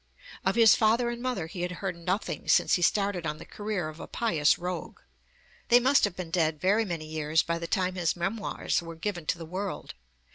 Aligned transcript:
Of 0.43 0.55
his 0.55 0.73
father 0.73 1.11
and 1.11 1.21
mother 1.21 1.45
he 1.45 1.61
had 1.61 1.73
heard 1.73 1.95
nothing 1.95 2.47
since 2.47 2.73
he 2.73 2.81
started 2.81 3.27
on 3.27 3.37
the 3.37 3.45
career 3.45 3.87
of 3.87 3.99
a 3.99 4.07
pious 4.07 4.57
rogue. 4.57 4.99
They 5.67 5.79
must 5.79 6.05
have 6.05 6.15
been 6.15 6.31
dead 6.31 6.59
very 6.59 6.85
many 6.85 7.05
years 7.05 7.43
by 7.43 7.59
the 7.59 7.67
time 7.67 7.93
his 7.93 8.15
Memoirs 8.15 8.81
were 8.81 8.95
given 8.95 9.27
to 9.27 9.37
the 9.37 9.45
world. 9.45 9.93